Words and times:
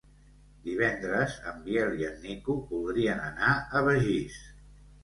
Divendres 0.69 1.35
en 1.53 1.61
Biel 1.67 1.95
i 2.01 2.09
en 2.09 2.17
Nico 2.27 2.59
voldrien 2.73 3.25
anar 3.31 3.55
a 3.83 3.89
Begís. 3.93 4.43